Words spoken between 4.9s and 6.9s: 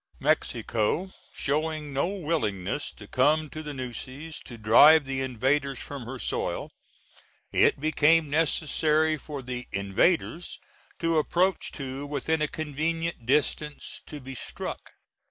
the invaders from her soil,